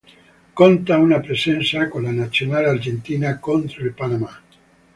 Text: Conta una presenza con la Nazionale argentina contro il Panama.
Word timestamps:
Conta 0.55 0.97
una 0.97 1.19
presenza 1.21 1.87
con 1.87 2.01
la 2.01 2.09
Nazionale 2.11 2.67
argentina 2.69 3.37
contro 3.39 3.83
il 3.83 3.93
Panama. 3.93 4.35